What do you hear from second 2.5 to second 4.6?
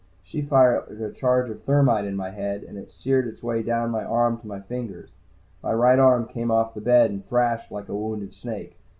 and it seared its way down my arm to my